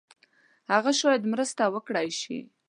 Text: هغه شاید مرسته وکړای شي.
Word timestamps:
هغه 0.73 0.91
شاید 1.01 1.23
مرسته 1.33 1.63
وکړای 1.73 2.09
شي. 2.21 2.37